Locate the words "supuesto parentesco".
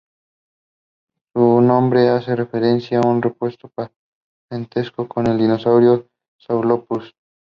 3.21-5.07